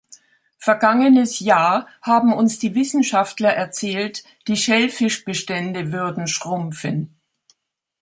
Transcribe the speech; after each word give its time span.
Vergangenes 0.57 1.41
Jahr 1.41 1.87
haben 2.01 2.33
uns 2.33 2.57
die 2.57 2.73
Wissenschaftler 2.73 3.53
erzählt, 3.53 4.23
die 4.47 4.57
Schellfischbestände 4.57 5.91
würden 5.91 6.25
schrumpfen. 6.25 7.19